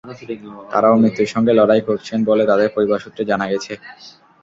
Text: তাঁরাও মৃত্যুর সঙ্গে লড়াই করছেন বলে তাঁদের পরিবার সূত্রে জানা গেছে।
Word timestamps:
তাঁরাও 0.71 0.99
মৃত্যুর 1.01 1.31
সঙ্গে 1.33 1.53
লড়াই 1.55 1.81
করছেন 1.89 2.19
বলে 2.29 2.43
তাঁদের 2.49 2.69
পরিবার 2.75 3.01
সূত্রে 3.03 3.23
জানা 3.31 3.45
গেছে। 3.51 3.73